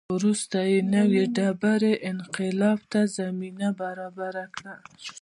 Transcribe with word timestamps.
وروسته 0.15 0.57
یې 0.71 0.79
نوې 0.95 1.23
ډبرې 1.35 1.93
انقلاب 2.11 2.79
ته 2.91 3.01
زمینه 3.17 3.69
برابره 3.81 4.45
کړه. 4.55 4.75